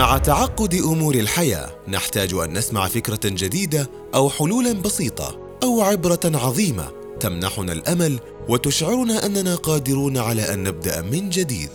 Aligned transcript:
مع 0.00 0.18
تعقد 0.18 0.74
أمور 0.74 1.14
الحياة 1.14 1.70
نحتاج 1.88 2.34
أن 2.34 2.52
نسمع 2.52 2.88
فكرة 2.88 3.20
جديدة 3.24 3.90
أو 4.14 4.30
حلولا 4.30 4.72
بسيطة 4.72 5.38
أو 5.62 5.82
عبرة 5.82 6.20
عظيمة 6.24 6.88
تمنحنا 7.20 7.72
الأمل 7.72 8.20
وتشعرنا 8.48 9.26
أننا 9.26 9.54
قادرون 9.54 10.18
على 10.18 10.54
أن 10.54 10.62
نبدأ 10.62 11.02
من 11.02 11.30
جديد. 11.30 11.70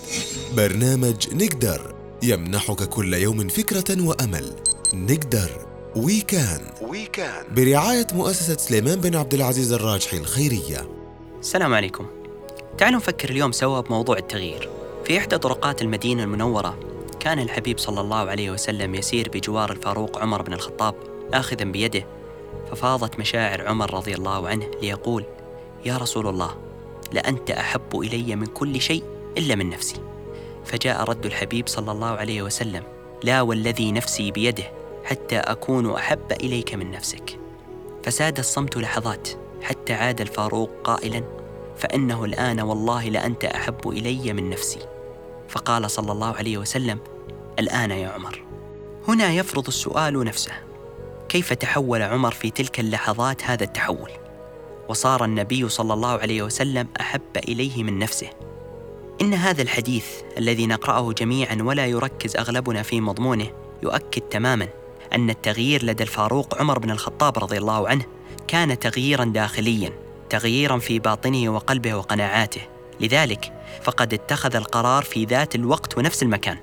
برنامج 0.57 1.33
نقدر 1.33 1.95
يمنحك 2.23 2.83
كل 2.83 3.13
يوم 3.13 3.47
فكرة 3.47 4.07
وأمل. 4.07 4.55
نقدر 4.93 5.49
وي 5.95 6.21
كان 6.21 6.61
وي 6.81 7.05
كان 7.05 7.45
برعاية 7.55 8.07
مؤسسة 8.13 8.57
سليمان 8.57 9.01
بن 9.01 9.15
عبد 9.15 9.33
العزيز 9.33 9.73
الراجحي 9.73 10.17
الخيرية. 10.17 10.89
السلام 11.39 11.73
عليكم. 11.73 12.05
تعالوا 12.77 12.97
نفكر 12.97 13.29
اليوم 13.29 13.51
سوا 13.51 13.81
بموضوع 13.81 14.17
التغيير. 14.17 14.69
في 15.05 15.17
إحدى 15.17 15.37
طرقات 15.37 15.81
المدينة 15.81 16.23
المنورة 16.23 16.94
كان 17.25 17.39
الحبيب 17.39 17.77
صلى 17.77 18.01
الله 18.01 18.29
عليه 18.29 18.51
وسلم 18.51 18.95
يسير 18.95 19.29
بجوار 19.33 19.71
الفاروق 19.71 20.17
عمر 20.17 20.41
بن 20.41 20.53
الخطاب 20.53 20.95
آخذا 21.33 21.63
بيده 21.63 22.05
ففاضت 22.71 23.19
مشاعر 23.19 23.67
عمر 23.67 23.93
رضي 23.93 24.15
الله 24.15 24.47
عنه 24.47 24.65
ليقول 24.81 25.25
يا 25.85 25.97
رسول 25.97 26.27
الله 26.27 26.57
لأنت 27.11 27.51
أحب 27.51 27.99
إلي 27.99 28.35
من 28.35 28.45
كل 28.45 28.81
شيء 28.81 29.03
إلا 29.37 29.55
من 29.55 29.69
نفسي. 29.69 29.95
فجاء 30.65 31.03
رد 31.03 31.25
الحبيب 31.25 31.67
صلى 31.67 31.91
الله 31.91 32.07
عليه 32.07 32.41
وسلم 32.41 32.83
لا 33.23 33.41
والذي 33.41 33.91
نفسي 33.91 34.31
بيده 34.31 34.71
حتى 35.03 35.37
أكون 35.37 35.91
أحب 35.91 36.31
إليك 36.31 36.73
من 36.73 36.91
نفسك. 36.91 37.39
فساد 38.03 38.39
الصمت 38.39 38.77
لحظات 38.77 39.29
حتى 39.61 39.93
عاد 39.93 40.21
الفاروق 40.21 40.69
قائلا 40.83 41.23
فإنه 41.77 42.25
الآن 42.25 42.59
والله 42.59 43.09
لأنت 43.09 43.45
أحب 43.45 43.89
إلي 43.89 44.33
من 44.33 44.49
نفسي. 44.49 44.79
فقال 45.49 45.91
صلى 45.91 46.11
الله 46.11 46.35
عليه 46.35 46.57
وسلم 46.57 46.99
الآن 47.59 47.91
يا 47.91 48.09
عمر. 48.09 48.43
هنا 49.07 49.31
يفرض 49.31 49.67
السؤال 49.67 50.25
نفسه. 50.25 50.51
كيف 51.29 51.53
تحول 51.53 52.01
عمر 52.01 52.31
في 52.31 52.49
تلك 52.49 52.79
اللحظات 52.79 53.43
هذا 53.43 53.63
التحول؟ 53.63 54.11
وصار 54.89 55.25
النبي 55.25 55.69
صلى 55.69 55.93
الله 55.93 56.09
عليه 56.09 56.41
وسلم 56.41 56.87
أحب 56.99 57.37
إليه 57.37 57.83
من 57.83 57.99
نفسه. 57.99 58.29
إن 59.21 59.33
هذا 59.33 59.61
الحديث 59.61 60.05
الذي 60.37 60.67
نقرأه 60.67 61.13
جميعا 61.13 61.57
ولا 61.61 61.85
يركز 61.85 62.35
أغلبنا 62.35 62.83
في 62.83 63.01
مضمونه 63.01 63.47
يؤكد 63.83 64.21
تماما 64.21 64.67
أن 65.13 65.29
التغيير 65.29 65.85
لدى 65.85 66.03
الفاروق 66.03 66.57
عمر 66.59 66.79
بن 66.79 66.91
الخطاب 66.91 67.39
رضي 67.39 67.57
الله 67.57 67.87
عنه 67.87 68.05
كان 68.47 68.79
تغييرا 68.79 69.25
داخليا 69.25 69.93
تغييرا 70.29 70.77
في 70.77 70.99
باطنه 70.99 71.49
وقلبه 71.49 71.95
وقناعاته. 71.95 72.61
لذلك 72.99 73.53
فقد 73.83 74.13
اتخذ 74.13 74.55
القرار 74.55 75.03
في 75.03 75.25
ذات 75.25 75.55
الوقت 75.55 75.97
ونفس 75.97 76.23
المكان. 76.23 76.57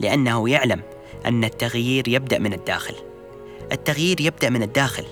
لأنه 0.00 0.48
يعلم 0.50 0.82
أن 1.26 1.44
التغيير 1.44 2.08
يبدأ 2.08 2.38
من 2.38 2.52
الداخل. 2.52 2.94
التغيير 3.72 4.20
يبدأ 4.20 4.50
من 4.50 4.62
الداخل. 4.62 5.04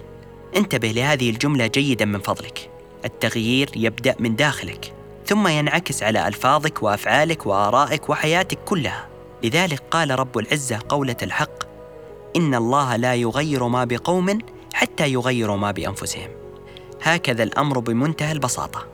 انتبه 0.57 0.89
لهذه 0.89 1.31
الجملة 1.31 1.67
جيدا 1.67 2.05
من 2.05 2.19
فضلك. 2.19 2.71
التغيير 3.05 3.71
يبدأ 3.77 4.15
من 4.19 4.37
داخلك 4.37 4.93
ثم 5.27 5.49
ينعكس 5.49 6.03
على 6.03 6.29
ألفاظك 6.29 6.83
وأفعالك 6.83 7.47
وآرائك 7.47 8.11
وحياتك 8.11 8.59
كلها. 8.65 9.09
لذلك 9.45 9.83
قال 9.91 10.19
رب 10.19 10.39
العزة 10.39 10.79
قولة 10.89 11.17
الحق 11.23 11.65
إن 12.37 12.55
الله 12.55 12.97
لا 12.97 13.15
يغير 13.15 13.69
ما 13.69 13.85
بقوم 13.85 14.39
حتى 14.73 15.13
يغيروا 15.13 15.57
ما 15.57 15.71
بأنفسهم. 15.71 16.29
هكذا 17.03 17.43
الأمر 17.43 17.79
بمنتهى 17.79 18.33
البساطة. 18.33 18.87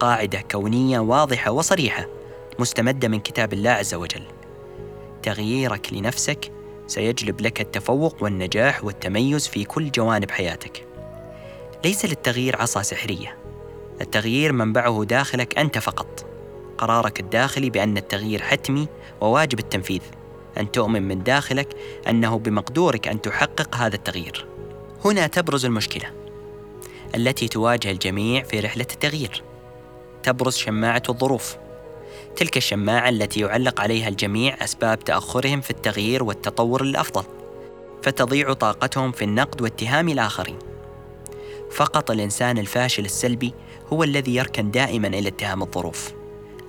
قاعدة 0.00 0.40
كونية 0.50 0.98
واضحة 0.98 1.50
وصريحة 1.50 2.06
مستمدة 2.58 3.08
من 3.08 3.20
كتاب 3.20 3.52
الله 3.52 3.70
عز 3.70 3.94
وجل. 3.94 4.37
تغييرك 5.28 5.92
لنفسك 5.92 6.52
سيجلب 6.86 7.40
لك 7.40 7.60
التفوق 7.60 8.22
والنجاح 8.22 8.84
والتميز 8.84 9.48
في 9.48 9.64
كل 9.64 9.90
جوانب 9.90 10.30
حياتك. 10.30 10.86
ليس 11.84 12.04
للتغيير 12.04 12.60
عصا 12.60 12.82
سحرية. 12.82 13.36
التغيير 14.00 14.52
منبعه 14.52 15.04
داخلك 15.04 15.58
أنت 15.58 15.78
فقط. 15.78 16.26
قرارك 16.78 17.20
الداخلي 17.20 17.70
بأن 17.70 17.96
التغيير 17.96 18.42
حتمي 18.42 18.88
وواجب 19.20 19.58
التنفيذ. 19.58 20.00
أن 20.58 20.70
تؤمن 20.70 21.02
من 21.02 21.22
داخلك 21.22 21.68
أنه 22.08 22.38
بمقدورك 22.38 23.08
أن 23.08 23.20
تحقق 23.20 23.76
هذا 23.76 23.96
التغيير. 23.96 24.46
هنا 25.04 25.26
تبرز 25.26 25.64
المشكلة 25.64 26.10
التي 27.14 27.48
تواجه 27.48 27.90
الجميع 27.90 28.42
في 28.42 28.60
رحلة 28.60 28.86
التغيير. 28.92 29.42
تبرز 30.22 30.56
شماعة 30.56 31.02
الظروف. 31.08 31.56
تلك 32.38 32.56
الشماعة 32.56 33.08
التي 33.08 33.40
يعلق 33.40 33.80
عليها 33.80 34.08
الجميع 34.08 34.64
أسباب 34.64 35.04
تأخرهم 35.04 35.60
في 35.60 35.70
التغيير 35.70 36.24
والتطور 36.24 36.84
للأفضل 36.84 37.24
فتضيع 38.02 38.52
طاقتهم 38.52 39.12
في 39.12 39.24
النقد 39.24 39.62
واتهام 39.62 40.08
الآخرين. 40.08 40.58
فقط 41.70 42.10
الإنسان 42.10 42.58
الفاشل 42.58 43.04
السلبي 43.04 43.54
هو 43.92 44.02
الذي 44.02 44.34
يركن 44.34 44.70
دائما 44.70 45.08
إلى 45.08 45.28
اتهام 45.28 45.62
الظروف. 45.62 46.12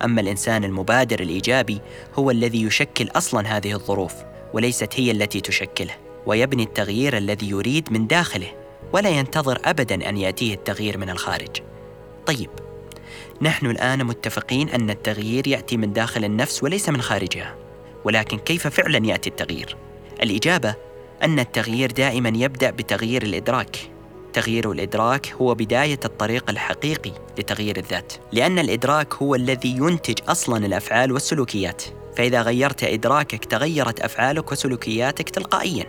أما 0.04 0.20
الإنسان 0.20 0.64
المبادر 0.64 1.20
الإيجابي 1.20 1.80
هو 2.14 2.30
الذي 2.30 2.62
يشكل 2.62 3.08
أصلا 3.16 3.56
هذه 3.56 3.72
الظروف 3.72 4.14
وليست 4.52 5.00
هي 5.00 5.10
التي 5.10 5.40
تشكله 5.40 5.94
ويبني 6.26 6.62
التغيير 6.62 7.16
الذي 7.16 7.50
يريد 7.50 7.92
من 7.92 8.06
داخله 8.06 8.52
ولا 8.92 9.08
ينتظر 9.08 9.60
أبدا 9.64 10.08
أن 10.08 10.16
يأتيه 10.16 10.54
التغيير 10.54 10.98
من 10.98 11.10
الخارج. 11.10 11.62
طيب 12.26 12.50
نحن 13.42 13.66
الآن 13.66 14.04
متفقين 14.04 14.68
أن 14.68 14.90
التغيير 14.90 15.48
يأتي 15.48 15.76
من 15.76 15.92
داخل 15.92 16.24
النفس 16.24 16.62
وليس 16.62 16.88
من 16.88 17.02
خارجها 17.02 17.56
ولكن 18.04 18.38
كيف 18.38 18.66
فعلا 18.66 19.06
يأتي 19.06 19.30
التغيير؟ 19.30 19.76
الإجابة 20.22 20.74
أن 21.22 21.38
التغيير 21.38 21.90
دائما 21.90 22.32
يبدأ 22.34 22.70
بتغيير 22.70 23.22
الإدراك. 23.22 23.76
تغيير 24.32 24.72
الإدراك 24.72 25.32
هو 25.40 25.54
بداية 25.54 26.00
الطريق 26.04 26.50
الحقيقي 26.50 27.12
لتغيير 27.38 27.76
الذات 27.76 28.12
لأن 28.32 28.58
الإدراك 28.58 29.14
هو 29.14 29.34
الذي 29.34 29.70
ينتج 29.70 30.18
أصلا 30.28 30.66
الأفعال 30.66 31.12
والسلوكيات. 31.12 31.82
فإذا 32.16 32.42
غيرت 32.42 32.84
إدراكك 32.84 33.44
تغيرت 33.44 34.00
أفعالك 34.00 34.52
وسلوكياتك 34.52 35.30
تلقائيا. 35.30 35.86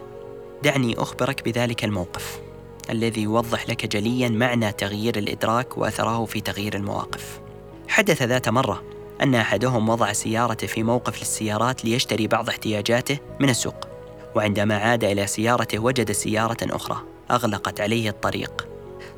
دعني 0.63 0.95
أخبرك 0.97 1.45
بذلك 1.45 1.83
الموقف. 1.83 2.50
الذي 2.89 3.21
يوضح 3.21 3.69
لك 3.69 3.85
جليا 3.85 4.29
معنى 4.29 4.71
تغيير 4.71 5.17
الإدراك 5.17 5.77
وأثره 5.77 6.25
في 6.25 6.41
تغيير 6.41 6.75
المواقف. 6.75 7.39
حدث 7.87 8.21
ذات 8.21 8.49
مرة 8.49 8.83
أن 9.21 9.35
أحدهم 9.35 9.89
وضع 9.89 10.13
سيارته 10.13 10.67
في 10.67 10.83
موقف 10.83 11.19
للسيارات 11.19 11.85
ليشتري 11.85 12.27
بعض 12.27 12.49
احتياجاته 12.49 13.19
من 13.39 13.49
السوق 13.49 13.87
وعندما 14.35 14.77
عاد 14.77 15.03
إلى 15.03 15.27
سيارته 15.27 15.79
وجد 15.79 16.11
سيارة 16.11 16.57
أخرى 16.61 17.03
أغلقت 17.31 17.81
عليه 17.81 18.09
الطريق. 18.09 18.67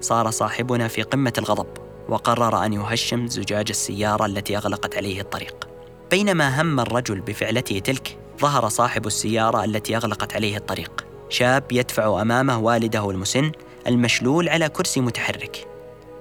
صار 0.01 0.31
صاحبنا 0.31 0.87
في 0.87 1.01
قمة 1.01 1.33
الغضب 1.37 1.67
وقرر 2.09 2.65
أن 2.65 2.73
يهشم 2.73 3.27
زجاج 3.27 3.65
السيارة 3.69 4.25
التي 4.25 4.57
أغلقت 4.57 4.97
عليه 4.97 5.21
الطريق. 5.21 5.67
بينما 6.11 6.61
هم 6.61 6.79
الرجل 6.79 7.21
بفعلته 7.21 7.79
تلك 7.79 8.17
ظهر 8.39 8.69
صاحب 8.69 9.07
السيارة 9.07 9.63
التي 9.63 9.97
أغلقت 9.97 10.33
عليه 10.33 10.57
الطريق. 10.57 11.02
شاب 11.33 11.71
يدفع 11.71 12.21
أمامه 12.21 12.59
والده 12.59 13.09
المسن 13.09 13.51
المشلول 13.87 14.49
على 14.49 14.69
كرسي 14.69 15.01
متحرك. 15.01 15.67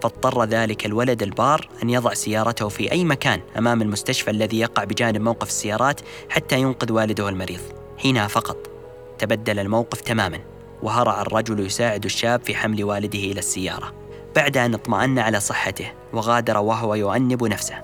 فاضطر 0.02 0.44
ذلك 0.44 0.86
الولد 0.86 1.22
البار 1.22 1.68
أن 1.82 1.90
يضع 1.90 2.14
سيارته 2.14 2.68
في 2.68 2.92
أي 2.92 3.04
مكان 3.04 3.40
أمام 3.58 3.82
المستشفى 3.82 4.30
الذي 4.30 4.60
يقع 4.60 4.84
بجانب 4.84 5.20
موقف 5.20 5.48
السيارات 5.48 6.00
حتى 6.28 6.60
ينقذ 6.60 6.92
والده 6.92 7.28
المريض. 7.28 7.60
حينها 7.98 8.26
فقط. 8.26 8.70
تبدل 9.18 9.58
الموقف 9.58 10.00
تماما 10.00 10.40
وهرع 10.82 11.22
الرجل 11.22 11.66
يساعد 11.66 12.04
الشاب 12.04 12.44
في 12.44 12.54
حمل 12.54 12.84
والده 12.84 13.18
إلى 13.18 13.38
السيارة. 13.38 13.92
بعد 14.36 14.56
أن 14.56 14.74
اطمأن 14.74 15.18
على 15.18 15.40
صحته 15.40 15.92
وغادر 16.12 16.58
وهو 16.58 16.94
يؤنب 16.94 17.44
نفسه. 17.44 17.74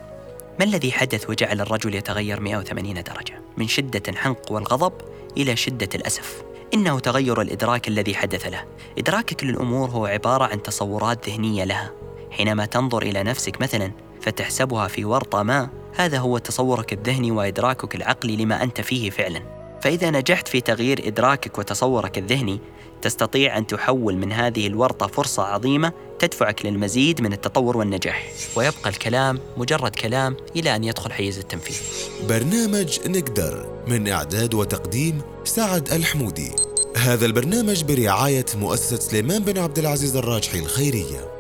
ما 0.59 0.65
الذي 0.65 0.93
حدث 0.93 1.31
وجعل 1.31 1.61
الرجل 1.61 1.95
يتغير 1.95 2.41
180 2.41 2.95
درجة؟ 2.95 3.43
من 3.57 3.69
شدة 3.69 4.03
الحنق 4.09 4.53
والغضب 4.53 4.93
إلى 5.37 5.57
شدة 5.57 5.89
الأسف. 5.95 6.48
إنه 6.75 6.99
تغير 6.99 7.41
الإدراك 7.41 7.89
الذي 7.89 8.15
حدث 8.15 8.47
له. 8.47 8.65
إدراكك 8.99 9.45
للأمور 9.45 9.91
هو 9.91 10.07
عبارة 10.07 10.45
عن 10.45 10.63
تصورات 10.63 11.29
ذهنية 11.29 11.65
لها. 11.65 11.93
حينما 12.31 12.67
تنظر 12.67 13.03
إلى 13.03 13.23
نفسك 13.23 13.61
مثلا 13.61 13.93
فتحسبها 14.21 14.89
في 14.89 15.05
ورطة 15.05 15.43
ما 15.43 15.69
هذا 15.97 16.19
هو 16.19 16.39
تصورك 16.39 16.93
الذهني 16.93 17.31
وإدراكك 17.31 17.95
العقلي 17.95 18.37
لما 18.37 18.63
أنت 18.63 18.81
فيه 18.81 19.11
فعلا. 19.11 19.43
فإذا 19.83 20.11
نجحت 20.11 20.49
في 20.49 20.61
تغيير 20.61 21.07
إدراكك 21.07 21.59
وتصورك 21.59 22.19
الذهني 22.19 22.61
تستطيع 23.03 23.59
أن 23.59 23.67
تحول 23.67 24.17
من 24.17 24.33
هذه 24.33 24.67
الورطة 24.67 25.07
فرصة 25.07 25.43
عظيمة 25.43 25.93
تدفعك 26.19 26.67
للمزيد 26.67 27.21
من 27.21 27.33
التطور 27.33 27.77
والنجاح. 27.77 28.33
ويبقى 28.57 28.91
الكلام 28.91 29.41
مجرد 29.57 29.97
كلام 29.97 30.37
إلى 30.57 30.77
أن 30.77 30.85
يدخل 30.85 31.13
حيز 31.13 31.39
التنفيذ. 31.39 31.81
برنامج 32.29 32.99
نقدر 33.07 33.83
من 33.87 34.09
إعداد 34.09 34.55
وتقديم 34.55 35.21
سعد 35.45 35.93
الحمودي. 35.93 36.53
هذا 36.97 37.27
البرنامج 37.27 37.85
برعاية 37.85 38.47
مؤسسة 38.55 38.97
سليمان 38.97 39.45
بن 39.45 39.59
عبد 39.59 39.79
العزيز 39.79 40.17
الراجحي 40.17 40.59
الخيرية. 40.59 41.38